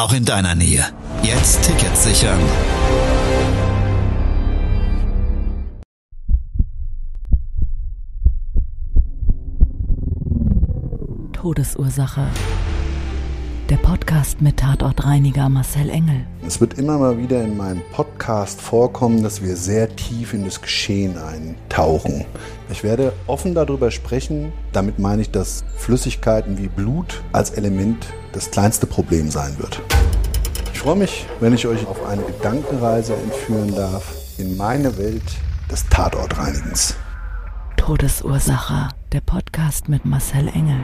[0.00, 0.86] auch in deiner Nähe.
[1.22, 2.38] Jetzt Tickets sichern.
[11.34, 12.26] Todesursache.
[13.68, 16.26] Der Podcast mit Tatortreiniger Marcel Engel.
[16.46, 20.62] Es wird immer mal wieder in meinem Podcast vorkommen, dass wir sehr tief in das
[20.62, 22.24] Geschehen eintauchen.
[22.70, 24.52] Ich werde offen darüber sprechen.
[24.72, 29.80] Damit meine ich, dass Flüssigkeiten wie Blut als Element das kleinste Problem sein wird.
[30.80, 35.22] Ich freue mich, wenn ich euch auf eine Gedankenreise entführen darf in meine Welt
[35.70, 36.96] des Tatortreinigens.
[37.76, 38.88] Todesursache.
[39.12, 40.80] Der Podcast mit Marcel Engel.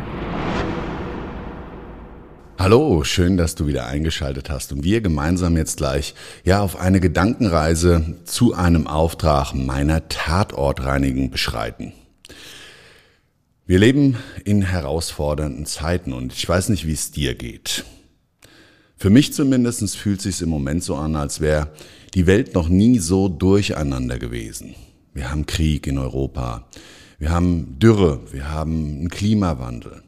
[2.59, 7.01] Hallo, schön, dass du wieder eingeschaltet hast und wir gemeinsam jetzt gleich ja auf eine
[7.01, 11.95] Gedankenreise zu einem Auftrag meiner Tatortreinigung beschreiten.
[13.65, 17.87] Wir leben in herausfordernden Zeiten und ich weiß nicht, wie es dir geht.
[18.97, 21.69] Für mich zumindest fühlt es sich im Moment so an, als wäre
[22.15, 24.75] die Welt noch nie so durcheinander gewesen.
[25.13, 26.67] Wir haben Krieg in Europa,
[27.19, 30.03] wir haben Dürre, wir haben einen Klimawandel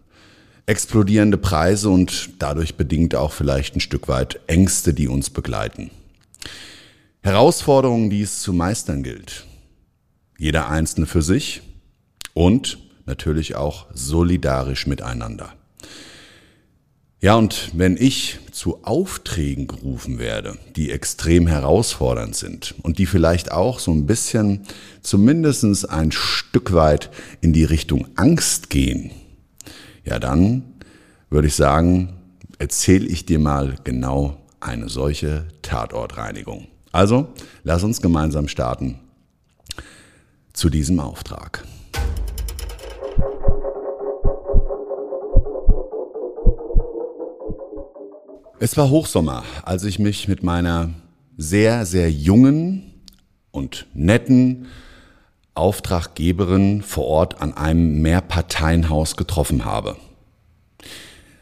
[0.68, 5.90] explodierende Preise und dadurch bedingt auch vielleicht ein Stück weit Ängste, die uns begleiten.
[7.22, 9.46] Herausforderungen, die es zu meistern gilt.
[10.36, 11.62] Jeder Einzelne für sich
[12.34, 15.54] und natürlich auch solidarisch miteinander.
[17.20, 23.50] Ja, und wenn ich zu Aufträgen gerufen werde, die extrem herausfordernd sind und die vielleicht
[23.50, 24.60] auch so ein bisschen
[25.02, 29.10] zumindestens ein Stück weit in die Richtung Angst gehen,
[30.04, 30.62] ja dann
[31.28, 32.14] würde ich sagen,
[32.58, 36.68] erzähle ich dir mal genau eine solche Tatortreinigung.
[36.92, 37.28] Also,
[37.64, 39.00] lass uns gemeinsam starten
[40.52, 41.64] zu diesem Auftrag.
[48.60, 50.90] Es war Hochsommer, als ich mich mit meiner
[51.36, 52.92] sehr, sehr jungen
[53.52, 54.66] und netten
[55.54, 59.96] Auftraggeberin vor Ort an einem Mehrparteienhaus getroffen habe.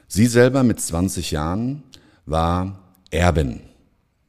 [0.06, 1.84] Sie selber mit 20 Jahren
[2.26, 3.60] war Erbin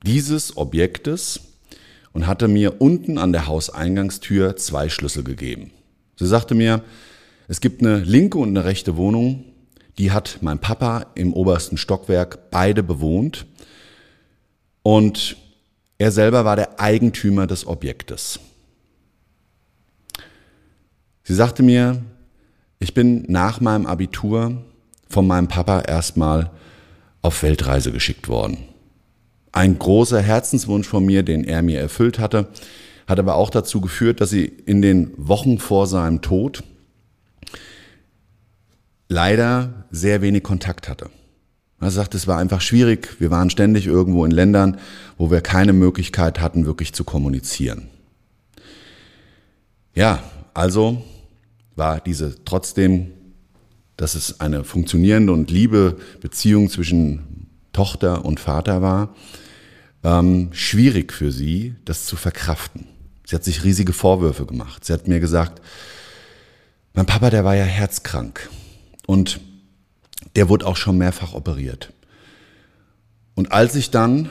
[0.06, 1.42] dieses Objektes
[2.14, 5.72] und hatte mir unten an der Hauseingangstür zwei Schlüssel gegeben.
[6.16, 6.84] Sie sagte mir,
[7.50, 9.44] es gibt eine linke und eine rechte Wohnung,
[9.97, 13.46] die hat mein Papa im obersten Stockwerk beide bewohnt
[14.84, 15.38] und
[15.97, 18.40] er selber war der Eigentümer des Objektes.
[21.24, 22.02] Sie sagte mir,
[22.80, 24.63] ich bin nach meinem Abitur
[25.09, 26.52] von meinem Papa erstmal
[27.22, 28.59] auf Weltreise geschickt worden.
[29.52, 32.47] Ein großer Herzenswunsch von mir, den er mir erfüllt hatte,
[33.07, 36.63] hat aber auch dazu geführt, dass sie in den Wochen vor seinem Tod
[39.09, 41.09] leider sehr wenig Kontakt hatte.
[41.79, 43.19] Er sagt, es war einfach schwierig.
[43.19, 44.78] Wir waren ständig irgendwo in Ländern,
[45.18, 47.88] wo wir keine Möglichkeit hatten, wirklich zu kommunizieren.
[49.94, 50.23] Ja,
[50.53, 51.03] also
[51.75, 53.12] war diese trotzdem,
[53.95, 59.16] dass es eine funktionierende und liebe Beziehung zwischen Tochter und Vater war,
[60.03, 62.88] ähm, schwierig für sie, das zu verkraften.
[63.25, 64.85] Sie hat sich riesige Vorwürfe gemacht.
[64.85, 65.62] Sie hat mir gesagt,
[66.94, 68.50] mein Papa, der war ja herzkrank
[69.07, 69.40] und
[70.35, 71.91] der wurde auch schon mehrfach operiert.
[73.34, 74.29] Und als ich dann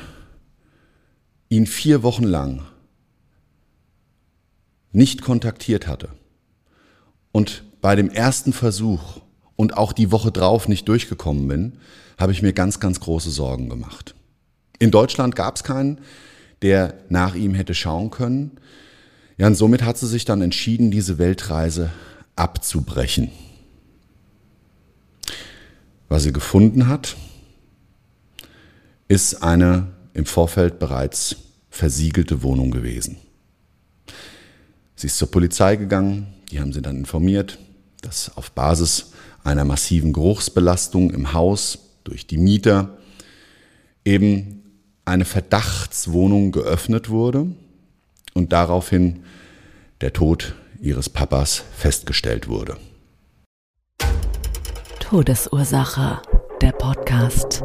[1.48, 2.62] ihn vier Wochen lang
[4.92, 6.10] nicht kontaktiert hatte,
[7.36, 9.20] und bei dem ersten Versuch
[9.56, 11.72] und auch die Woche drauf nicht durchgekommen bin,
[12.16, 14.14] habe ich mir ganz, ganz große Sorgen gemacht.
[14.78, 16.00] In Deutschland gab es keinen,
[16.62, 18.52] der nach ihm hätte schauen können.
[19.36, 21.90] Ja, und somit hat sie sich dann entschieden, diese Weltreise
[22.36, 23.30] abzubrechen.
[26.08, 27.16] Was sie gefunden hat,
[29.08, 31.36] ist eine im Vorfeld bereits
[31.70, 33.18] versiegelte Wohnung gewesen.
[34.94, 37.58] Sie ist zur Polizei gegangen, die haben sie dann informiert,
[38.00, 39.12] dass auf Basis
[39.44, 42.96] einer massiven Geruchsbelastung im Haus durch die Mieter
[44.04, 44.62] eben
[45.04, 47.46] eine Verdachtswohnung geöffnet wurde
[48.34, 49.24] und daraufhin
[50.00, 52.76] der Tod ihres Papas festgestellt wurde.
[55.08, 56.20] Todesursache,
[56.60, 57.62] der Podcast.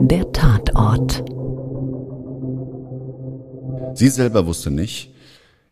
[0.00, 1.24] Der Tatort.
[3.94, 5.12] Sie selber wusste nicht,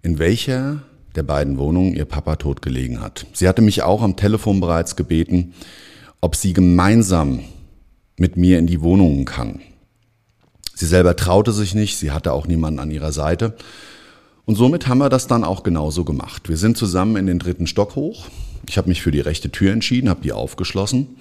[0.02, 0.82] in welcher
[1.14, 3.24] der beiden Wohnungen ihr Papa tot gelegen hat.
[3.34, 5.54] Sie hatte mich auch am Telefon bereits gebeten,
[6.20, 7.44] ob sie gemeinsam
[8.18, 9.60] mit mir in die Wohnungen kann.
[10.74, 13.54] Sie selber traute sich nicht, sie hatte auch niemanden an ihrer Seite.
[14.44, 16.48] Und somit haben wir das dann auch genauso gemacht.
[16.48, 18.26] Wir sind zusammen in den dritten Stock hoch.
[18.68, 21.16] Ich habe mich für die rechte Tür entschieden, habe die aufgeschlossen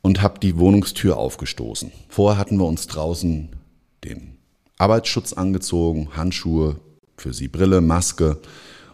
[0.00, 1.92] und habe die Wohnungstür aufgestoßen.
[2.08, 3.48] Vorher hatten wir uns draußen
[4.04, 4.36] den
[4.78, 6.76] Arbeitsschutz angezogen, Handschuhe,
[7.16, 8.38] für sie Brille, Maske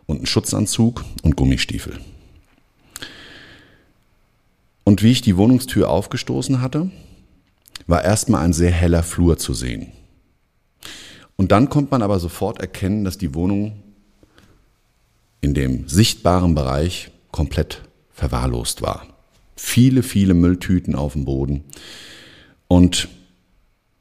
[0.07, 1.99] und einen Schutzanzug und Gummistiefel.
[4.85, 6.91] Und wie ich die Wohnungstür aufgestoßen hatte,
[7.87, 9.93] war erstmal ein sehr heller Flur zu sehen.
[11.37, 13.83] Und dann kommt man aber sofort erkennen, dass die Wohnung
[15.41, 17.83] in dem sichtbaren Bereich komplett
[18.13, 19.07] verwahrlost war.
[19.57, 21.65] Viele, viele Mülltüten auf dem Boden.
[22.69, 23.09] Und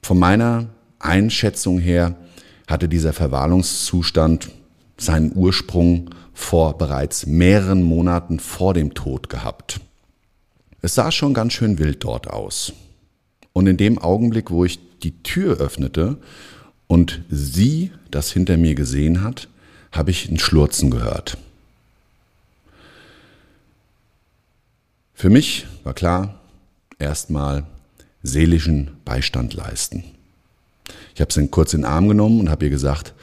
[0.02, 0.70] von meiner
[1.00, 2.16] Einschätzung her
[2.68, 4.50] hatte dieser Verwahrlungszustand
[4.98, 9.80] seinen Ursprung vor bereits mehreren Monaten vor dem Tod gehabt.
[10.82, 12.74] Es sah schon ganz schön wild dort aus.
[13.54, 16.18] Und in dem Augenblick, wo ich die Tür öffnete
[16.86, 19.48] und sie das hinter mir gesehen hat,
[19.92, 21.38] habe ich ein Schlurzen gehört.
[25.20, 26.40] Für mich war klar,
[27.00, 27.66] erstmal
[28.22, 30.04] seelischen Beistand leisten.
[31.16, 33.16] Ich habe sie kurz in den Arm genommen und habe ihr gesagt,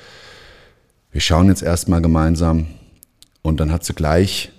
[1.12, 2.67] wir schauen jetzt erstmal gemeinsam.
[3.43, 4.50] Und dann hat sie gleich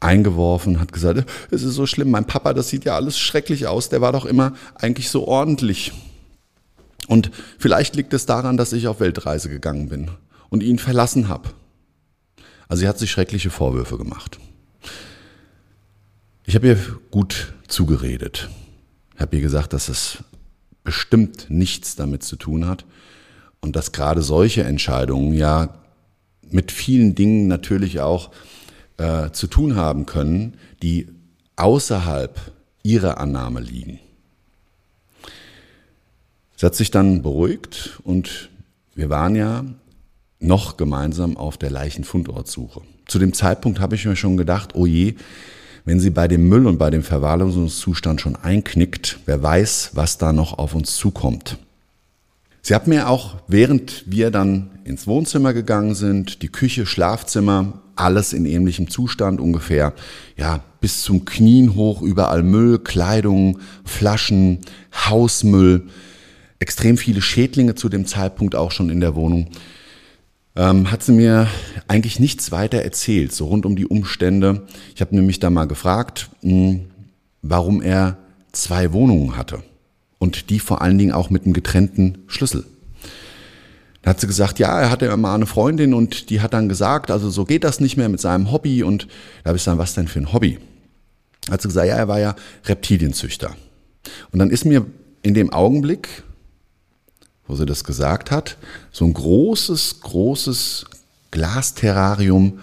[0.00, 3.90] eingeworfen, hat gesagt, es ist so schlimm, mein Papa, das sieht ja alles schrecklich aus,
[3.90, 5.92] der war doch immer eigentlich so ordentlich.
[7.06, 10.10] Und vielleicht liegt es daran, dass ich auf Weltreise gegangen bin
[10.48, 11.50] und ihn verlassen habe.
[12.66, 14.38] Also sie hat sich schreckliche Vorwürfe gemacht.
[16.48, 16.78] Ich habe ihr
[17.10, 18.48] gut zugeredet.
[19.14, 20.24] Ich habe ihr gesagt, dass es
[20.82, 22.86] bestimmt nichts damit zu tun hat
[23.60, 25.74] und dass gerade solche Entscheidungen ja
[26.50, 28.30] mit vielen Dingen natürlich auch
[28.96, 31.08] äh, zu tun haben können, die
[31.56, 32.40] außerhalb
[32.82, 34.00] ihrer Annahme liegen.
[36.56, 38.48] Sie hat sich dann beruhigt und
[38.94, 39.66] wir waren ja
[40.40, 42.80] noch gemeinsam auf der Leichenfundortsuche.
[43.06, 45.14] Zu dem Zeitpunkt habe ich mir schon gedacht, oh je,
[45.88, 50.34] wenn sie bei dem Müll und bei dem Verwahrlosungszustand schon einknickt, wer weiß, was da
[50.34, 51.56] noch auf uns zukommt.
[52.60, 58.34] Sie hat mir auch, während wir dann ins Wohnzimmer gegangen sind, die Küche, Schlafzimmer, alles
[58.34, 59.94] in ähnlichem Zustand ungefähr,
[60.36, 64.58] ja, bis zum Knien hoch, überall Müll, Kleidung, Flaschen,
[64.92, 65.84] Hausmüll,
[66.58, 69.48] extrem viele Schädlinge zu dem Zeitpunkt auch schon in der Wohnung
[70.58, 71.46] ähm, hat sie mir
[71.86, 74.66] eigentlich nichts weiter erzählt, so rund um die Umstände.
[74.94, 76.80] Ich habe nämlich da mal gefragt, mh, hm,
[77.40, 78.18] warum er
[78.50, 79.62] zwei Wohnungen hatte
[80.18, 82.64] und die vor allen Dingen auch mit einem getrennten Schlüssel.
[84.02, 87.12] Da hat sie gesagt, ja, er hatte immer eine Freundin und die hat dann gesagt,
[87.12, 89.06] also so geht das nicht mehr mit seinem Hobby und
[89.44, 90.58] da habe ich gesagt, was denn für ein Hobby?
[91.46, 92.34] Da hat sie gesagt, ja, er war ja
[92.64, 93.54] Reptilienzüchter.
[94.32, 94.86] Und dann ist mir
[95.22, 96.24] in dem Augenblick
[97.48, 98.56] wo sie das gesagt hat,
[98.92, 100.84] so ein großes, großes
[101.30, 102.60] Glasterrarium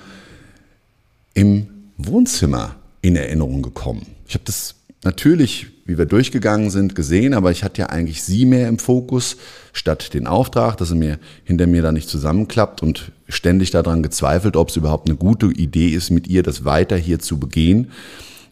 [1.34, 1.68] im
[1.98, 4.06] Wohnzimmer in Erinnerung gekommen.
[4.28, 8.46] Ich habe das natürlich, wie wir durchgegangen sind, gesehen, aber ich hatte ja eigentlich sie
[8.46, 9.38] mehr im Fokus,
[9.72, 14.56] statt den Auftrag, dass sie mir hinter mir da nicht zusammenklappt und ständig daran gezweifelt,
[14.56, 17.92] ob es überhaupt eine gute Idee ist, mit ihr das weiter hier zu begehen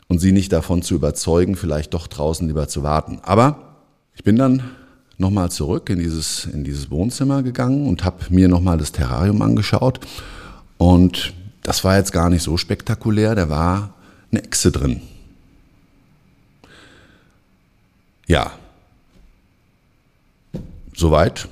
[0.07, 3.19] und sie nicht davon zu überzeugen, vielleicht doch draußen lieber zu warten.
[3.23, 3.77] Aber
[4.15, 4.63] ich bin dann
[5.17, 9.99] nochmal zurück in dieses, in dieses Wohnzimmer gegangen und habe mir nochmal das Terrarium angeschaut.
[10.77, 13.93] Und das war jetzt gar nicht so spektakulär, da war
[14.31, 15.01] eine Echse drin.
[18.27, 18.51] Ja,
[20.95, 21.47] soweit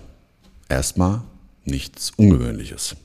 [0.69, 1.21] erstmal
[1.65, 2.95] nichts Ungewöhnliches.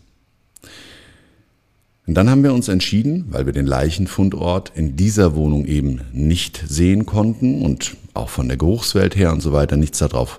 [2.07, 6.63] Und dann haben wir uns entschieden, weil wir den Leichenfundort in dieser Wohnung eben nicht
[6.69, 10.39] sehen konnten und auch von der Geruchswelt her und so weiter nichts darauf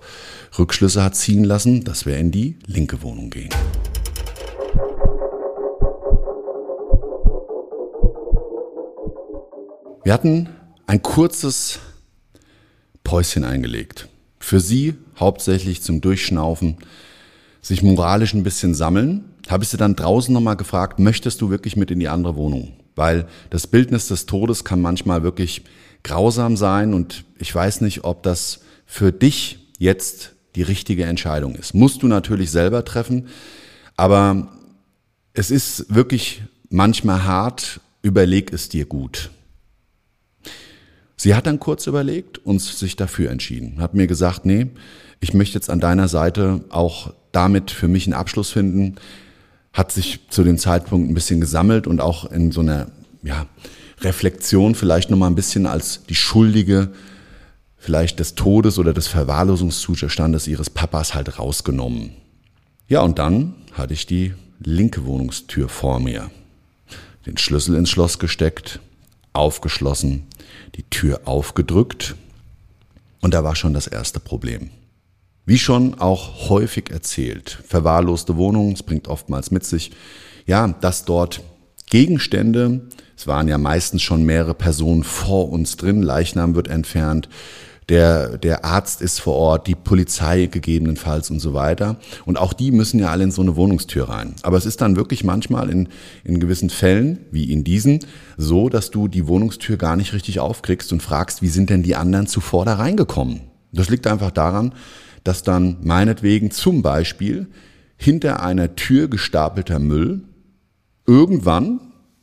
[0.58, 3.50] Rückschlüsse hat ziehen lassen, dass wir in die linke Wohnung gehen.
[10.06, 10.48] Wir hatten
[10.86, 11.80] ein kurzes
[13.04, 14.08] Päuschen eingelegt.
[14.40, 16.78] Für sie hauptsächlich zum Durchschnaufen,
[17.62, 21.76] sich moralisch ein bisschen sammeln habe ich sie dann draußen nochmal gefragt, möchtest du wirklich
[21.76, 22.74] mit in die andere Wohnung?
[22.96, 25.64] Weil das Bildnis des Todes kann manchmal wirklich
[26.04, 31.74] grausam sein und ich weiß nicht, ob das für dich jetzt die richtige Entscheidung ist.
[31.74, 33.28] Musst du natürlich selber treffen,
[33.96, 34.52] aber
[35.34, 39.30] es ist wirklich manchmal hart, überleg es dir gut.
[41.16, 43.82] Sie hat dann kurz überlegt und sich dafür entschieden.
[43.82, 44.68] Hat mir gesagt, nee,
[45.20, 48.96] ich möchte jetzt an deiner Seite auch damit für mich einen Abschluss finden.
[49.78, 52.88] Hat sich zu dem Zeitpunkt ein bisschen gesammelt und auch in so einer
[53.22, 53.46] ja,
[54.02, 56.90] Reflexion vielleicht nochmal ein bisschen als die Schuldige
[57.78, 62.14] vielleicht des Todes oder des Verwahrlosungszustandes ihres Papas halt rausgenommen.
[62.88, 66.32] Ja, und dann hatte ich die linke Wohnungstür vor mir.
[67.28, 68.80] Den Schlüssel ins Schloss gesteckt,
[69.34, 70.24] aufgeschlossen,
[70.76, 72.16] die Tür aufgedrückt
[73.22, 74.72] und da war schon das erste Problem.
[75.48, 79.92] Wie schon auch häufig erzählt, verwahrloste Wohnungen, es bringt oftmals mit sich,
[80.46, 81.42] ja, dass dort
[81.90, 82.82] Gegenstände,
[83.16, 87.30] es waren ja meistens schon mehrere Personen vor uns drin, Leichnam wird entfernt,
[87.88, 91.96] der, der Arzt ist vor Ort, die Polizei gegebenenfalls und so weiter.
[92.26, 94.36] Und auch die müssen ja alle in so eine Wohnungstür rein.
[94.42, 95.88] Aber es ist dann wirklich manchmal in,
[96.26, 98.02] in gewissen Fällen, wie in diesen,
[98.36, 101.96] so, dass du die Wohnungstür gar nicht richtig aufkriegst und fragst, wie sind denn die
[101.96, 103.44] anderen zuvor da reingekommen?
[103.72, 104.74] Das liegt einfach daran,
[105.24, 107.48] dass dann meinetwegen zum Beispiel
[107.98, 110.24] hinter einer Tür gestapelter Müll
[111.06, 111.80] irgendwann,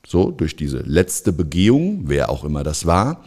[0.06, 3.24] so durch diese letzte Begehung, wer auch immer das war,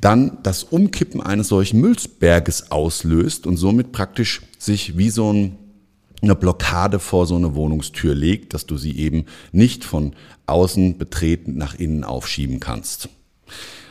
[0.00, 5.58] dann das Umkippen eines solchen Müllberges auslöst und somit praktisch sich wie so ein,
[6.22, 10.14] eine Blockade vor so eine Wohnungstür legt, dass du sie eben nicht von
[10.46, 13.08] außen betreten nach innen aufschieben kannst.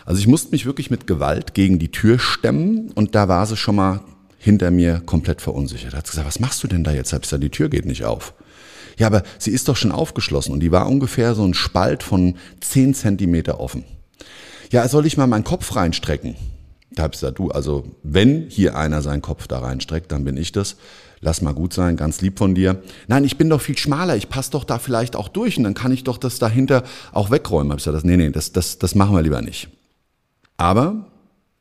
[0.05, 3.57] Also ich musste mich wirklich mit Gewalt gegen die Tür stemmen und da war sie
[3.57, 4.01] schon mal
[4.37, 5.93] hinter mir komplett verunsichert.
[5.93, 7.13] Hat gesagt, was machst du denn da jetzt?
[7.13, 8.33] Hab ich gesagt, die Tür geht nicht auf.
[8.97, 12.35] Ja, aber sie ist doch schon aufgeschlossen und die war ungefähr so ein Spalt von
[12.61, 13.83] zehn Zentimeter offen
[14.71, 16.35] ja, soll ich mal meinen Kopf reinstrecken?
[16.91, 20.37] Da habe ich gesagt, du, also wenn hier einer seinen Kopf da reinstreckt, dann bin
[20.37, 20.77] ich das.
[21.19, 22.81] Lass mal gut sein, ganz lieb von dir.
[23.07, 25.73] Nein, ich bin doch viel schmaler, ich passe doch da vielleicht auch durch und dann
[25.73, 27.71] kann ich doch das dahinter auch wegräumen.
[27.71, 29.69] Hab ich gesagt, nee, nee, das, das, das machen wir lieber nicht.
[30.57, 31.07] Aber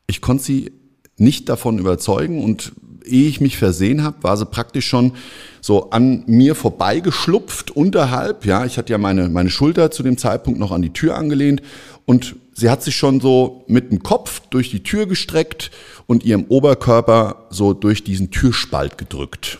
[0.05, 0.71] ich konnte sie
[1.17, 2.73] nicht davon überzeugen und
[3.05, 5.13] ehe ich mich versehen habe, war sie praktisch schon
[5.61, 8.45] so an mir vorbeigeschlupft unterhalb.
[8.45, 11.61] Ja, ich hatte ja meine, meine Schulter zu dem Zeitpunkt noch an die Tür angelehnt
[12.05, 15.71] und sie hat sich schon so mit dem Kopf durch die Tür gestreckt
[16.05, 19.59] und ihrem Oberkörper so durch diesen Türspalt gedrückt.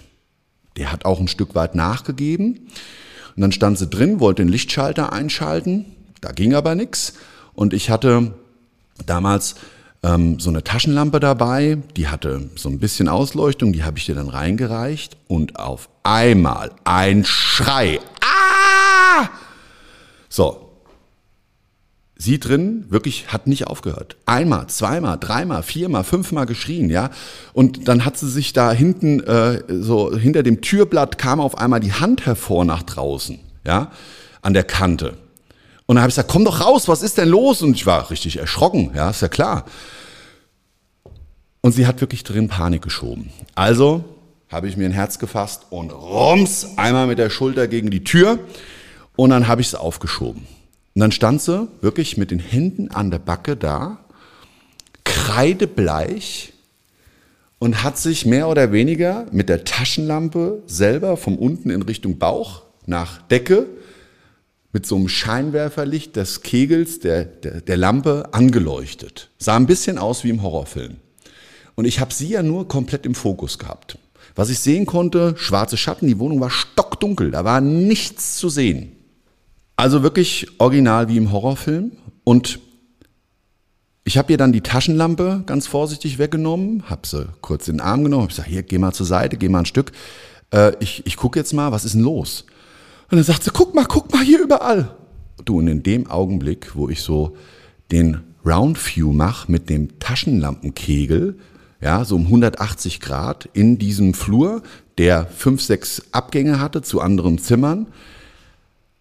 [0.78, 2.70] Der hat auch ein Stück weit nachgegeben.
[3.36, 5.86] Und dann stand sie drin, wollte den Lichtschalter einschalten.
[6.22, 7.14] Da ging aber nichts.
[7.54, 8.34] Und ich hatte
[9.06, 9.56] damals
[10.08, 14.16] ähm, so eine Taschenlampe dabei, die hatte so ein bisschen Ausleuchtung, die habe ich dir
[14.16, 15.18] dann reingereicht.
[15.28, 18.00] Und auf einmal ein Schrei.
[18.22, 19.28] Ah!
[20.30, 20.72] So,
[22.16, 24.16] sie drin wirklich hat nicht aufgehört.
[24.26, 27.10] Einmal, zweimal, dreimal, viermal, fünfmal geschrien, ja.
[27.54, 31.80] Und dann hat sie sich da hinten, äh, so hinter dem Türblatt kam auf einmal
[31.80, 33.92] die Hand hervor nach draußen, ja,
[34.42, 35.16] an der Kante.
[35.86, 37.62] Und dann habe ich gesagt, komm doch raus, was ist denn los?
[37.62, 39.66] Und ich war richtig erschrocken, ja, ist ja klar.
[41.68, 43.30] Und sie hat wirklich drin Panik geschoben.
[43.54, 44.06] Also
[44.48, 48.40] habe ich mir ein Herz gefasst und rums einmal mit der Schulter gegen die Tür
[49.18, 50.44] und dann habe ich es aufgeschoben.
[50.96, 54.00] Und dann stand sie wirklich mit den Händen an der Backe da,
[55.04, 56.54] kreidebleich
[57.60, 62.62] und hat sich mehr oder weniger mit der Taschenlampe selber von unten in Richtung Bauch
[62.86, 63.66] nach Decke
[64.72, 69.32] mit so einem Scheinwerferlicht des Kegels der, der, der Lampe angeleuchtet.
[69.38, 71.02] Sah ein bisschen aus wie im Horrorfilm.
[71.78, 74.00] Und ich habe sie ja nur komplett im Fokus gehabt.
[74.36, 78.94] Was ich sehen konnte, schwarze Schatten, die Wohnung war stockdunkel, da war nichts zu sehen.
[79.76, 81.92] Also wirklich original wie im Horrorfilm.
[82.24, 82.60] Und
[84.04, 88.04] ich habe ihr dann die Taschenlampe ganz vorsichtig weggenommen, habe sie kurz in den Arm
[88.04, 89.92] genommen, habe gesagt, hier, geh mal zur Seite, geh mal ein Stück.
[90.52, 92.46] Äh, ich ich gucke jetzt mal, was ist denn los?
[93.12, 94.96] Und dann sagt sie, guck mal, guck mal hier überall.
[95.46, 97.38] Du, und in dem Augenblick, wo ich so
[97.92, 101.38] den Round View mache mit dem Taschenlampenkegel,
[101.82, 104.64] ja, so um 180 Grad in diesem Flur,
[104.98, 107.88] der fünf, sechs Abgänge hatte zu anderen Zimmern,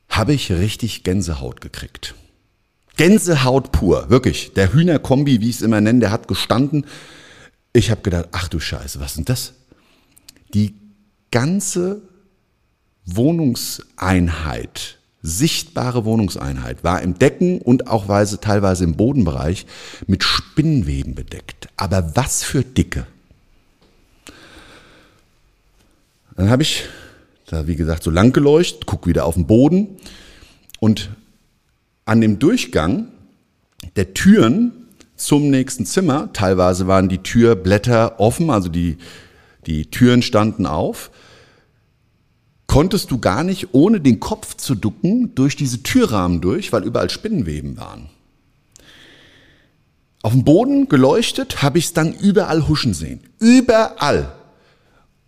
[0.08, 2.14] habe ich richtig Gänsehaut gekriegt.
[2.96, 4.52] Gänsehaut pur, wirklich.
[4.54, 6.86] Der Hühnerkombi, wie ich es immer nenne, der hat gestanden.
[7.72, 9.52] Ich habe gedacht, ach du Scheiße, was ist das?
[10.54, 10.74] Die
[11.30, 12.00] ganze
[13.04, 19.66] Wohnungseinheit, sichtbare Wohnungseinheit, war im Decken und auch teilweise im Bodenbereich
[20.06, 21.68] mit Spinnenweben bedeckt.
[21.76, 23.06] Aber was für dicke.
[26.36, 26.84] Dann habe ich
[27.46, 29.96] da, wie gesagt, so lang geleuchtet, guck wieder auf den Boden
[30.80, 31.10] und
[32.04, 33.08] an dem Durchgang
[33.96, 34.72] der Türen
[35.16, 38.98] zum nächsten Zimmer, teilweise waren die Türblätter offen, also die,
[39.66, 41.10] die Türen standen auf,
[42.76, 47.08] konntest du gar nicht, ohne den Kopf zu ducken, durch diese Türrahmen durch, weil überall
[47.08, 48.10] Spinnenweben waren.
[50.20, 53.20] auf dem Boden geleuchtet, habe ich es dann überall huschen sehen.
[53.38, 54.30] Überall.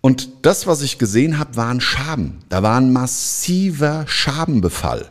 [0.02, 2.40] Und das, was ich gesehen habe, waren Schaben.
[2.50, 5.11] Da war ein massiver Schabenbefall.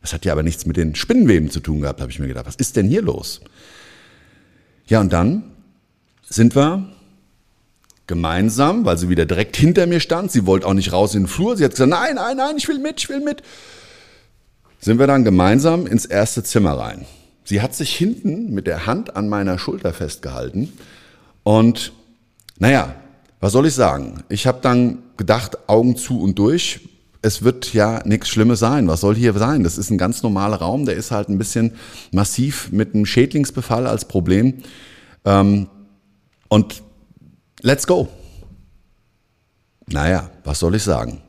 [0.00, 2.46] Das hat ja aber nichts mit den Spinnenweben zu tun gehabt, habe ich mir gedacht.
[2.46, 3.42] Was ist denn hier los?
[4.86, 5.42] Ja, und dann
[6.24, 6.90] sind wir
[8.10, 10.32] gemeinsam, weil sie wieder direkt hinter mir stand.
[10.32, 11.56] Sie wollte auch nicht raus in den Flur.
[11.56, 13.42] Sie hat gesagt, nein, nein, nein, ich will mit, ich will mit.
[14.80, 17.06] Sind wir dann gemeinsam ins erste Zimmer rein.
[17.44, 20.72] Sie hat sich hinten mit der Hand an meiner Schulter festgehalten.
[21.44, 21.92] Und
[22.58, 22.96] naja,
[23.38, 24.24] was soll ich sagen?
[24.28, 26.80] Ich habe dann gedacht, Augen zu und durch.
[27.22, 28.88] Es wird ja nichts Schlimmes sein.
[28.88, 29.62] Was soll hier sein?
[29.62, 30.84] Das ist ein ganz normaler Raum.
[30.84, 31.74] Der ist halt ein bisschen
[32.10, 34.62] massiv mit einem Schädlingsbefall als Problem.
[35.24, 35.68] Ähm,
[36.48, 36.82] und
[37.62, 38.08] let's go.
[39.86, 41.20] Naja, was soll ich sagen?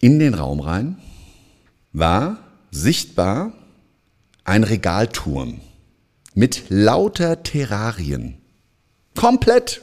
[0.00, 0.98] In den Raum rein
[1.92, 2.38] war
[2.70, 3.52] sichtbar
[4.44, 5.60] ein Regalturm
[6.34, 8.36] mit lauter Terrarien.
[9.14, 9.82] Komplett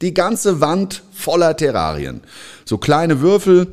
[0.00, 2.22] die ganze Wand voller Terrarien.
[2.64, 3.68] So kleine Würfel,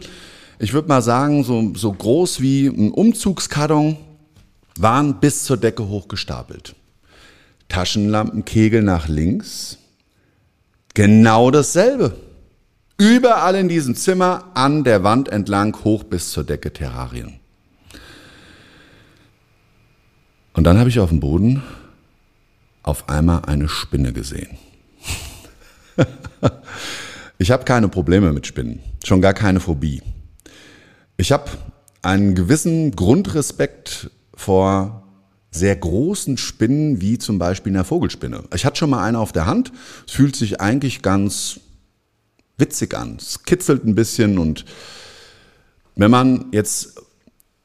[0.59, 3.97] ich würde mal sagen, so, so groß wie ein Umzugskarton,
[4.77, 6.75] waren bis zur Decke hochgestapelt.
[7.69, 9.77] Taschenlampenkegel nach links,
[10.93, 12.15] genau dasselbe.
[12.97, 17.39] Überall in diesem Zimmer, an der Wand entlang, hoch bis zur Decke Terrarien.
[20.53, 21.63] Und dann habe ich auf dem Boden
[22.83, 24.57] auf einmal eine Spinne gesehen.
[27.37, 30.01] ich habe keine Probleme mit Spinnen, schon gar keine Phobie.
[31.15, 31.49] Ich habe
[32.01, 35.03] einen gewissen Grundrespekt vor
[35.51, 38.43] sehr großen Spinnen, wie zum Beispiel einer Vogelspinne.
[38.53, 39.71] Ich hatte schon mal eine auf der Hand.
[40.07, 41.59] Es fühlt sich eigentlich ganz
[42.57, 43.17] witzig an.
[43.19, 44.65] Es kitzelt ein bisschen und
[45.95, 47.01] wenn man jetzt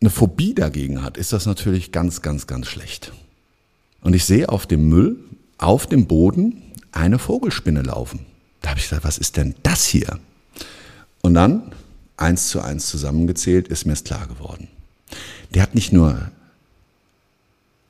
[0.01, 3.13] eine Phobie dagegen hat, ist das natürlich ganz, ganz, ganz schlecht.
[4.01, 5.19] Und ich sehe auf dem Müll,
[5.59, 6.63] auf dem Boden,
[6.93, 8.27] eine Vogelspinne laufen.
[8.61, 10.19] Da habe ich gesagt, was ist denn das hier?
[11.23, 11.73] Und dann,
[12.17, 14.69] eins zu eins zusammengezählt, ist mir es klar geworden.
[15.55, 16.31] Der hat nicht nur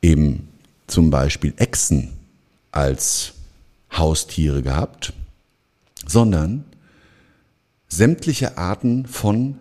[0.05, 0.49] eben
[0.87, 2.11] zum Beispiel Echsen
[2.71, 3.33] als
[3.91, 5.15] Haustiere gehabt,
[6.07, 6.65] sondern
[7.89, 9.59] sämtliche Arten von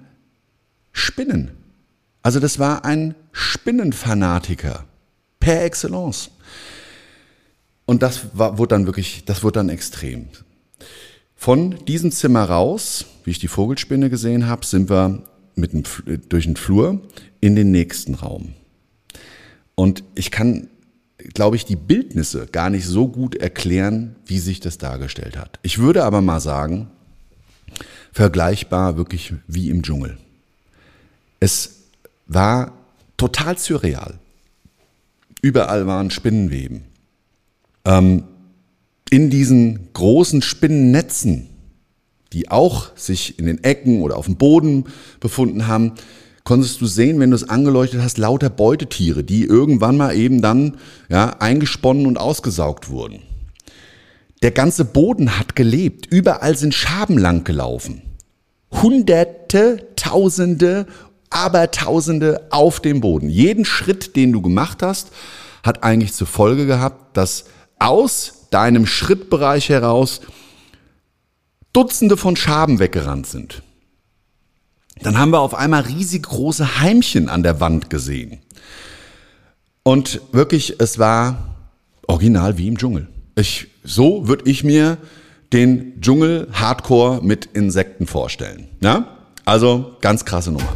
[0.92, 1.52] Spinnen.
[2.22, 4.86] Also das war ein Spinnenfanatiker
[5.40, 6.30] per excellence.
[7.86, 10.28] Und das war, wurde dann wirklich, das wurde dann extrem.
[11.36, 15.24] Von diesem Zimmer raus, wie ich die Vogelspinne gesehen habe, sind wir
[15.56, 15.84] mit dem,
[16.28, 17.02] durch den Flur
[17.40, 18.54] in den nächsten Raum.
[19.76, 20.68] Und ich kann,
[21.18, 25.60] glaube ich, die Bildnisse gar nicht so gut erklären, wie sich das dargestellt hat.
[25.64, 26.90] Ich würde aber mal sagen,
[28.12, 30.18] vergleichbar wirklich wie im Dschungel.
[31.40, 31.88] Es
[32.28, 32.74] war
[33.18, 34.20] total surreal.
[35.42, 36.84] Überall waren Spinnenweben.
[37.86, 38.24] Ähm,
[39.10, 41.50] in diesen großen Spinnennetzen,
[42.32, 44.86] die auch sich in den Ecken oder auf dem Boden
[45.20, 45.94] befunden haben,
[46.44, 50.78] konntest du sehen, wenn du es angeleuchtet hast, lauter Beutetiere, die irgendwann mal eben dann
[51.10, 53.22] ja, eingesponnen und ausgesaugt wurden.
[54.42, 56.06] Der ganze Boden hat gelebt.
[56.06, 58.02] Überall sind Schaben lang gelaufen.
[58.72, 60.86] Hunderte, Tausende,
[61.30, 63.30] Abertausende auf dem Boden.
[63.30, 65.12] Jeden Schritt, den du gemacht hast,
[65.64, 67.46] hat eigentlich zur Folge gehabt, dass
[67.80, 70.22] aus deinem Schrittbereich heraus
[71.72, 73.64] Dutzende von Schaben weggerannt sind.
[75.02, 78.40] Dann haben wir auf einmal riesig große Heimchen an der Wand gesehen.
[79.84, 81.56] Und wirklich, es war
[82.08, 83.08] original wie im Dschungel.
[83.36, 84.98] Ich, so würde ich mir
[85.52, 88.70] den Dschungel Hardcore mit Insekten vorstellen.
[88.82, 89.18] Ja?
[89.46, 90.74] Also ganz krasse Nummer.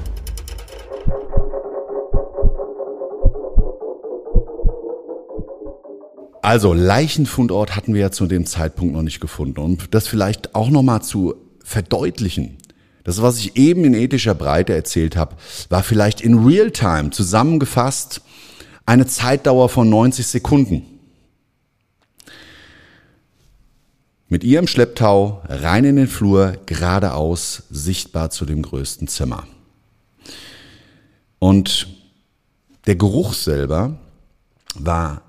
[6.42, 9.60] Also Leichenfundort hatten wir ja zu dem Zeitpunkt noch nicht gefunden.
[9.60, 12.58] Und das vielleicht auch nochmal zu verdeutlichen.
[13.08, 15.38] Das, was ich eben in ethischer Breite erzählt habe,
[15.70, 18.20] war vielleicht in Realtime zusammengefasst
[18.86, 20.86] eine Zeitdauer von 90 Sekunden.
[24.28, 29.48] Mit ihrem Schlepptau rein in den Flur, geradeaus, sichtbar zu dem größten Zimmer.
[31.40, 31.88] Und
[32.88, 33.98] der Geruch selber
[34.76, 35.22] war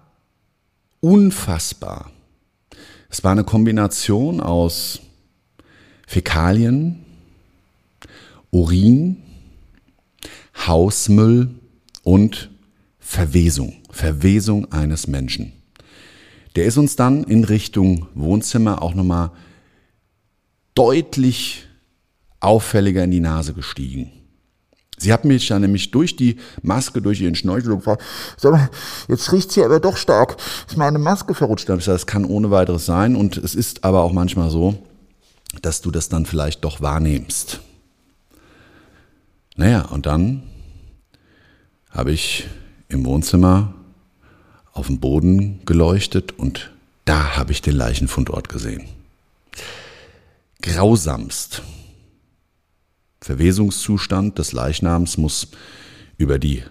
[0.99, 2.11] unfassbar.
[3.09, 4.99] Es war eine Kombination aus
[6.09, 7.05] Fäkalien,
[8.51, 9.23] Urin,
[10.67, 11.51] Hausmüll
[12.03, 12.51] und
[12.99, 13.75] Verwesung.
[13.91, 15.53] Verwesung eines Menschen.
[16.57, 19.31] Der ist uns dann in Richtung Wohnzimmer auch nochmal
[20.75, 21.67] deutlich
[22.41, 24.13] auffälliger in die Nase gestiegen.
[24.99, 28.03] Sie hat mich dann nämlich durch die Maske, durch ihren Schnorchel gefragt,
[28.37, 28.71] sag mal,
[29.09, 30.37] jetzt riecht sie aber doch stark.
[30.67, 31.69] Ist meine Maske verrutscht?
[31.69, 33.15] Da ich gesagt, das kann ohne weiteres sein.
[33.15, 34.75] Und es ist aber auch manchmal so,
[35.63, 37.61] dass du das dann vielleicht doch wahrnimmst.
[39.59, 40.45] Naja, und dann
[41.91, 42.47] habe ich
[42.89, 43.75] im Wohnzimmer
[44.73, 46.71] auf dem Boden geleuchtet und
[47.05, 48.85] da habe ich den Leichenfundort gesehen.
[50.63, 51.63] Grausamst.
[53.21, 55.49] Verwesungszustand des Leichnams muss
[56.19, 56.63] über die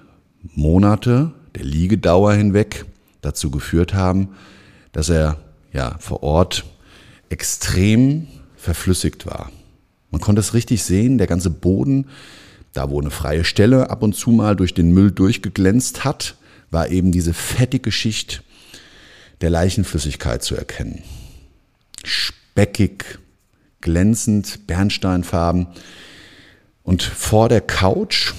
[0.55, 2.85] Monate der Liegedauer hinweg
[3.19, 4.29] dazu geführt haben,
[4.93, 5.37] dass er
[5.73, 6.63] ja vor Ort
[7.27, 9.51] extrem verflüssigt war.
[10.09, 12.07] Man konnte es richtig sehen, der ganze Boden,
[12.73, 16.35] da wo eine freie Stelle ab und zu mal durch den Müll durchgeglänzt hat,
[16.69, 18.43] war eben diese fettige Schicht
[19.41, 21.03] der Leichenflüssigkeit zu erkennen.
[22.03, 23.19] Speckig,
[23.81, 25.67] glänzend, bernsteinfarben.
[26.83, 28.33] Und vor der Couch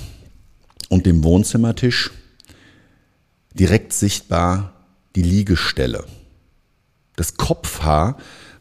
[0.89, 2.11] und dem Wohnzimmertisch
[3.53, 4.73] direkt sichtbar
[5.17, 6.05] die Liegestelle.
[7.17, 8.17] Das Kopfhaar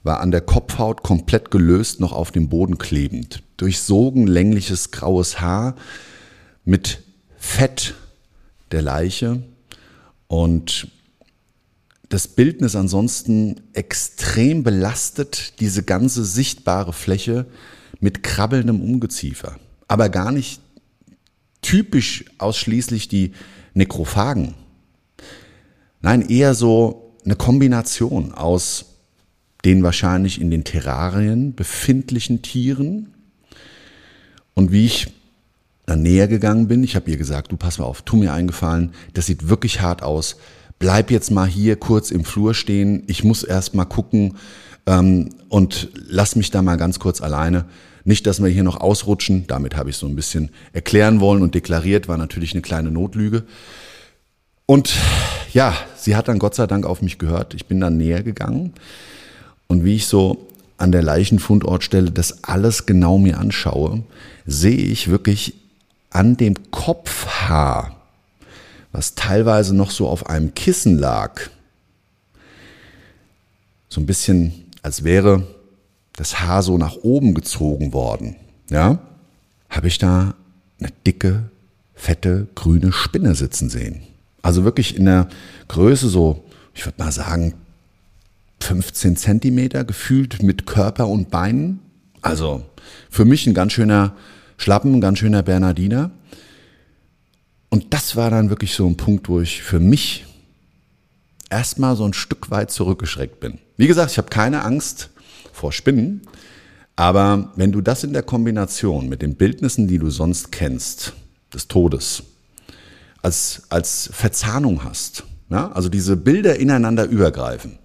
[0.08, 3.44] war an der Kopfhaut komplett gelöst, noch auf dem Boden klebend.
[3.58, 5.76] Durchsogen längliches graues Haar
[6.66, 7.04] mit
[7.38, 7.94] Fett
[8.72, 9.44] der Leiche
[10.28, 10.88] und
[12.10, 17.46] das Bildnis ansonsten extrem belastet, diese ganze sichtbare Fläche
[18.00, 20.62] mit krabbelndem Ungeziefer aber gar nicht
[21.62, 23.34] typisch ausschließlich die
[23.74, 24.54] Nekrophagen.
[26.02, 28.86] Nein, eher so eine Kombination aus
[29.68, 33.14] den wahrscheinlich in den Terrarien befindlichen Tieren
[34.54, 35.08] und wie ich
[35.86, 38.94] dann näher gegangen bin, ich habe ihr gesagt, du pass mal auf, tu mir eingefallen,
[39.14, 40.38] das sieht wirklich hart aus.
[40.80, 43.04] Bleib jetzt mal hier kurz im Flur stehen.
[43.08, 44.38] Ich muss erst mal gucken
[44.86, 47.66] ähm, und lass mich da mal ganz kurz alleine.
[48.06, 49.48] Nicht, dass wir hier noch ausrutschen.
[49.48, 53.44] Damit habe ich so ein bisschen erklären wollen und deklariert, war natürlich eine kleine Notlüge.
[54.66, 54.96] Und
[55.52, 57.54] ja, sie hat dann Gott sei Dank auf mich gehört.
[57.54, 58.74] Ich bin dann näher gegangen.
[59.68, 64.04] Und wie ich so an der Leichenfundortstelle das alles genau mir anschaue,
[64.46, 65.56] sehe ich wirklich
[66.10, 67.96] an dem Kopfhaar,
[68.92, 71.42] was teilweise noch so auf einem Kissen lag,
[73.90, 75.44] so ein bisschen, als wäre
[76.16, 78.36] das Haar so nach oben gezogen worden,
[78.70, 79.00] ja,
[79.70, 80.34] habe ich da
[80.80, 81.50] eine dicke,
[81.96, 84.02] fette, grüne Spinne sitzen sehen.
[84.42, 85.28] Also wirklich in der
[85.68, 87.54] Größe so, ich würde mal sagen,
[88.68, 91.80] 15 Zentimeter gefühlt mit Körper und Beinen.
[92.22, 92.66] Also
[93.10, 94.14] für mich ein ganz schöner
[94.58, 96.12] Schlappen, ein ganz schöner Bernardiner.
[97.70, 100.26] Und das war dann wirklich so ein Punkt, wo ich für mich
[101.50, 103.60] erstmal so ein Stück weit zurückgeschreckt bin.
[103.78, 105.12] Wie gesagt, ich habe keine Angst
[105.54, 106.24] vor Spinnen.
[106.98, 111.14] Aber wenn du das in der Kombination mit den Bildnissen, die du sonst kennst,
[111.54, 112.24] des Todes,
[113.22, 117.80] als, als Verzahnung hast, ja, also diese Bilder ineinander übergreifen,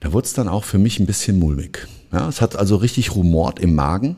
[0.00, 1.86] da wurde es dann auch für mich ein bisschen mulmig.
[2.12, 4.16] Ja, es hat also richtig rumort im Magen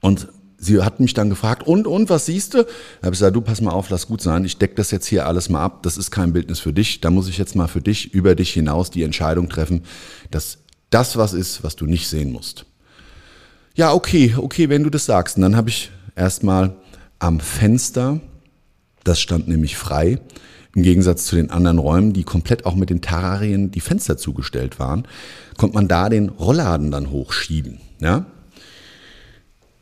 [0.00, 2.64] und sie hat mich dann gefragt, und, und, was siehst du?
[2.64, 5.06] Da habe ich gesagt, du, pass mal auf, lass gut sein, ich decke das jetzt
[5.06, 7.68] hier alles mal ab, das ist kein Bildnis für dich, da muss ich jetzt mal
[7.68, 9.84] für dich, über dich hinaus die Entscheidung treffen,
[10.30, 10.58] dass
[10.90, 12.64] das was ist, was du nicht sehen musst.
[13.74, 15.36] Ja, okay, okay, wenn du das sagst.
[15.36, 16.74] Und dann habe ich erstmal
[17.20, 18.20] am Fenster,
[19.04, 20.18] das stand nämlich frei,
[20.74, 24.78] im Gegensatz zu den anderen Räumen, die komplett auch mit den Terrarien die Fenster zugestellt
[24.78, 25.06] waren,
[25.56, 27.80] konnte man da den Rollladen dann hochschieben.
[28.00, 28.26] Ja,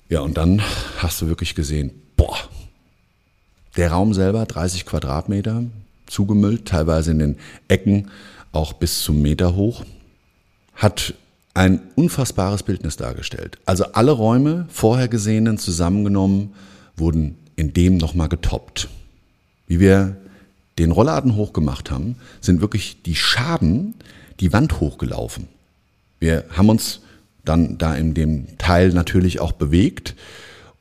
[0.09, 0.63] ja und dann
[0.99, 2.37] hast du wirklich gesehen, boah,
[3.77, 5.65] der Raum selber 30 Quadratmeter,
[6.07, 7.37] zugemüllt, teilweise in den
[7.69, 8.11] Ecken
[8.53, 9.85] auch bis zum Meter hoch
[10.75, 11.15] hat
[11.55, 13.59] ein unfassbares Bildnis dargestellt.
[13.65, 16.55] Also alle Räume, vorher gesehenen, zusammengenommen,
[16.97, 18.89] wurden in dem nochmal getoppt.
[19.67, 20.17] Wie wir
[20.79, 23.95] den Rollladen hochgemacht haben, sind wirklich die Schaben
[24.41, 25.49] die Wand hochgelaufen.
[26.19, 27.01] Wir haben uns
[27.45, 30.15] dann da in dem Teil natürlich auch bewegt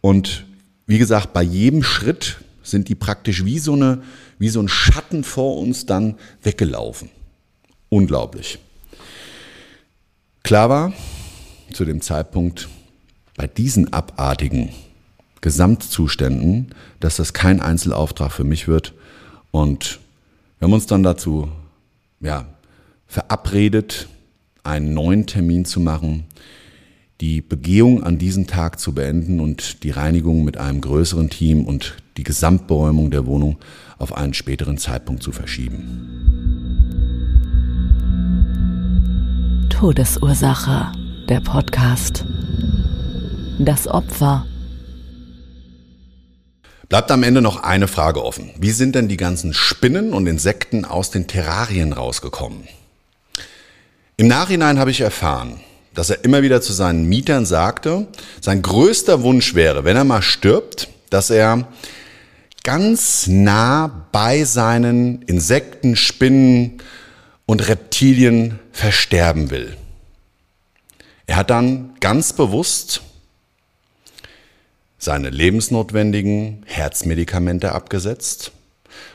[0.02, 0.46] und
[0.88, 4.04] wie gesagt, bei jedem Schritt sind die praktisch wie so eine,
[4.38, 7.10] wie so ein Schatten vor uns dann weggelaufen.
[7.90, 8.60] Unglaublich.
[10.44, 10.94] Klar war
[11.72, 12.68] zu dem Zeitpunkt
[13.36, 14.70] bei diesen abartigen
[15.42, 18.94] Gesamtzuständen, dass das kein Einzelauftrag für mich wird.
[19.56, 20.02] Und
[20.60, 21.48] wir haben uns dann dazu
[22.20, 22.46] ja,
[23.08, 24.10] verabredet,
[24.66, 26.26] einen neuen Termin zu machen,
[27.22, 31.96] die Begehung an diesem Tag zu beenden und die Reinigung mit einem größeren Team und
[32.18, 33.56] die Gesamtberäumung der Wohnung
[33.98, 36.10] auf einen späteren Zeitpunkt zu verschieben.
[39.70, 40.92] Todesursache,
[41.30, 42.26] der Podcast.
[43.60, 44.46] Das Opfer.
[46.90, 48.52] Bleibt am Ende noch eine Frage offen.
[48.58, 52.68] Wie sind denn die ganzen Spinnen und Insekten aus den Terrarien rausgekommen?
[54.18, 55.60] Im Nachhinein habe ich erfahren,
[55.94, 58.08] dass er immer wieder zu seinen Mietern sagte,
[58.40, 61.68] sein größter Wunsch wäre, wenn er mal stirbt, dass er
[62.64, 66.82] ganz nah bei seinen Insekten, Spinnen
[67.46, 69.76] und Reptilien versterben will.
[71.28, 73.02] Er hat dann ganz bewusst
[75.06, 78.52] seine lebensnotwendigen Herzmedikamente abgesetzt,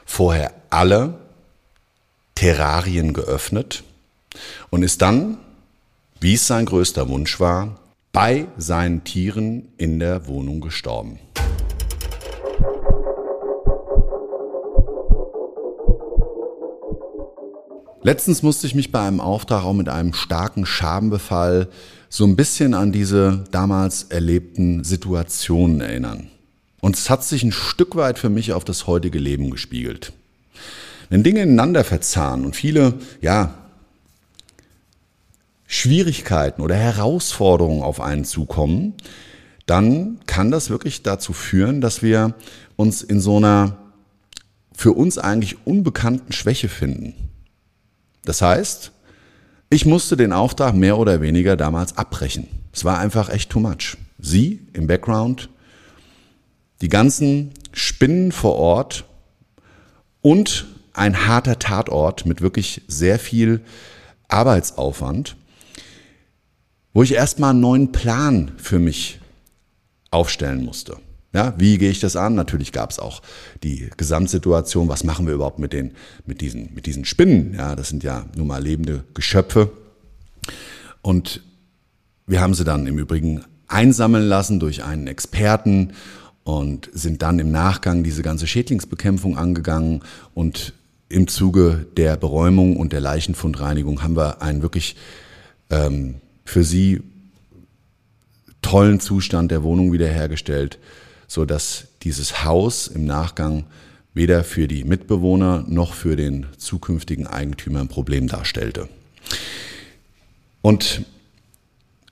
[0.07, 1.19] vorher alle
[2.37, 3.83] Terrarien geöffnet
[4.71, 5.39] und ist dann,
[6.21, 7.81] wie es sein größter Wunsch war,
[8.13, 11.19] bei seinen Tieren in der Wohnung gestorben.
[18.03, 21.69] Letztens musste ich mich bei einem Auftrag auch mit einem starken Schabenbefall
[22.11, 26.27] so ein bisschen an diese damals erlebten Situationen erinnern.
[26.81, 30.13] Und es hat sich ein Stück weit für mich auf das heutige Leben gespiegelt.
[31.09, 33.55] Wenn Dinge ineinander verzahnen und viele, ja,
[35.67, 38.95] Schwierigkeiten oder Herausforderungen auf einen zukommen,
[39.67, 42.35] dann kann das wirklich dazu führen, dass wir
[42.75, 43.77] uns in so einer
[44.75, 47.15] für uns eigentlich unbekannten Schwäche finden.
[48.25, 48.91] Das heißt,
[49.71, 52.49] ich musste den Auftrag mehr oder weniger damals abbrechen.
[52.73, 53.97] Es war einfach echt too much.
[54.19, 55.49] Sie im Background,
[56.81, 59.05] die ganzen Spinnen vor Ort
[60.23, 63.61] und ein harter Tatort mit wirklich sehr viel
[64.29, 65.37] Arbeitsaufwand,
[66.93, 69.21] wo ich erstmal einen neuen Plan für mich
[70.11, 70.97] aufstellen musste.
[71.33, 72.35] Ja, wie gehe ich das an?
[72.35, 73.23] Natürlich gab es auch
[73.63, 75.93] die Gesamtsituation, was machen wir überhaupt mit, den,
[76.27, 77.55] mit, diesen, mit diesen Spinnen?
[77.55, 79.71] Ja, das sind ja nun mal lebende Geschöpfe.
[81.03, 81.43] Und
[82.27, 85.93] wir haben sie dann im Übrigen einsammeln lassen durch einen Experten
[86.43, 90.03] und sind dann im Nachgang diese ganze Schädlingsbekämpfung angegangen
[90.35, 90.75] und
[91.09, 94.97] im Zuge der Beräumung und der Leichenfundreinigung haben wir einen wirklich
[95.71, 97.03] ähm, für sie
[98.63, 100.79] tollen Zustand der Wohnung wiederhergestellt
[101.31, 103.63] so dass dieses Haus im Nachgang
[104.15, 108.89] weder für die Mitbewohner noch für den zukünftigen Eigentümer ein Problem darstellte.
[110.61, 111.03] Und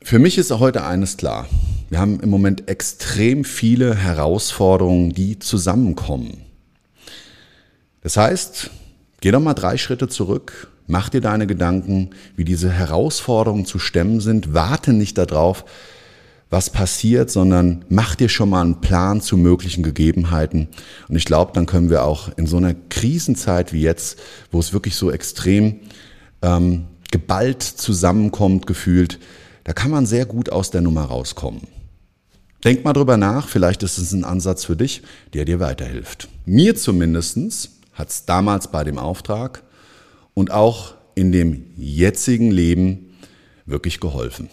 [0.02, 1.48] für mich ist heute eines klar.
[1.90, 6.42] Wir haben im Moment extrem viele Herausforderungen, die zusammenkommen.
[8.02, 8.70] Das heißt,
[9.20, 14.20] geh doch mal drei Schritte zurück, mach dir deine Gedanken, wie diese Herausforderungen zu stemmen
[14.20, 15.64] sind, warte nicht darauf,
[16.50, 20.68] was passiert, sondern mach dir schon mal einen Plan zu möglichen Gegebenheiten.
[21.08, 24.18] Und ich glaube, dann können wir auch in so einer Krisenzeit wie jetzt,
[24.50, 25.80] wo es wirklich so extrem
[26.42, 29.18] ähm, geballt zusammenkommt, gefühlt,
[29.64, 31.62] da kann man sehr gut aus der Nummer rauskommen.
[32.64, 35.02] Denk mal drüber nach, vielleicht ist es ein Ansatz für dich,
[35.34, 36.28] der dir weiterhilft.
[36.44, 39.62] Mir zumindestens hat es damals bei dem Auftrag
[40.34, 43.16] und auch in dem jetzigen Leben
[43.66, 44.48] wirklich geholfen.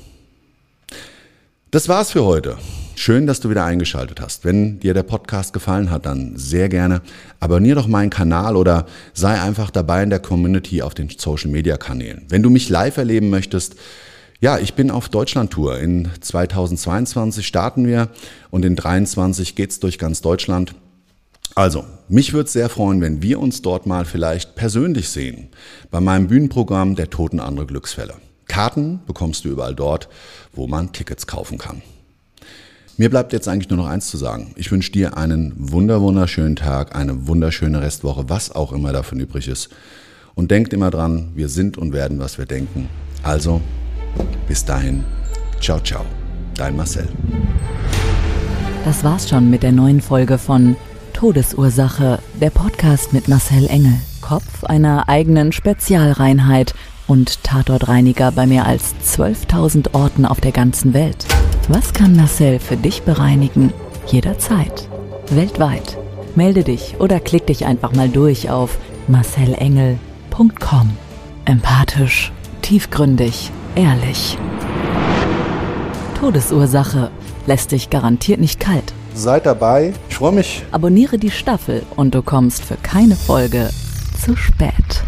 [1.72, 2.58] Das war's für heute.
[2.96, 4.46] Schön, dass du wieder eingeschaltet hast.
[4.46, 7.02] Wenn dir der Podcast gefallen hat, dann sehr gerne
[7.40, 11.76] abonniere doch meinen Kanal oder sei einfach dabei in der Community auf den Social Media
[11.76, 12.26] Kanälen.
[12.30, 13.76] Wenn du mich live erleben möchtest,
[14.40, 15.80] ja, ich bin auf Deutschland-Tour.
[15.80, 18.10] In 2022 starten wir
[18.52, 20.76] und in 2023 geht's durch ganz Deutschland.
[21.56, 25.50] Also, mich würde sehr freuen, wenn wir uns dort mal vielleicht persönlich sehen.
[25.90, 28.14] Bei meinem Bühnenprogramm Der Toten andere Glücksfälle.
[28.48, 30.10] Karten bekommst du überall dort,
[30.54, 31.82] wo man Tickets kaufen kann.
[32.98, 34.54] Mir bleibt jetzt eigentlich nur noch eins zu sagen.
[34.56, 39.50] Ich wünsche dir einen wunder wunderschönen Tag, eine wunderschöne Restwoche, was auch immer davon übrig
[39.50, 39.70] ist.
[40.34, 42.88] Und denkt immer dran, wir sind und werden, was wir denken.
[43.22, 43.60] Also,
[44.48, 45.04] bis dahin,
[45.60, 46.06] ciao, ciao,
[46.56, 47.08] dein Marcel.
[48.86, 50.78] Das war's schon mit der neuen Folge von
[51.12, 56.74] Todesursache, der Podcast mit Marcel Engel, Kopf einer eigenen Spezialreinheit
[57.08, 61.26] und Tatortreiniger bei mehr als 12.000 Orten auf der ganzen Welt.
[61.68, 63.74] Was kann Marcel für dich bereinigen?
[64.08, 64.88] Jederzeit.
[65.30, 65.98] Weltweit.
[66.36, 70.98] Melde dich oder klick dich einfach mal durch auf marcelengel.com.
[71.46, 74.38] Empathisch, tiefgründig, ehrlich.
[76.20, 77.12] Todesursache
[77.46, 78.94] lässt dich garantiert nicht kalt.
[79.14, 79.94] Seid dabei.
[80.10, 80.64] Ich freue mich.
[80.72, 83.70] Abonniere die Staffel und du kommst für keine Folge
[84.24, 85.06] zu spät.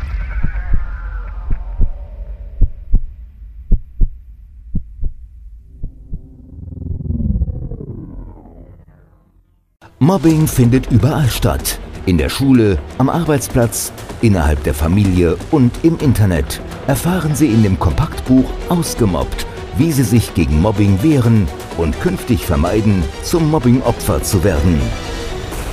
[10.00, 11.80] Mobbing findet überall statt.
[12.06, 16.62] In der Schule, am Arbeitsplatz, innerhalb der Familie und im Internet.
[16.86, 23.04] Erfahren Sie in dem Kompaktbuch Ausgemobbt, wie Sie sich gegen Mobbing wehren und künftig vermeiden,
[23.24, 24.80] zum Mobbing-Opfer zu werden.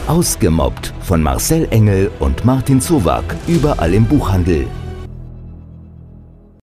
[0.06, 3.36] Ausgemobbt von Marcel Engel und Martin Zowak.
[3.46, 4.66] Überall im Buchhandel.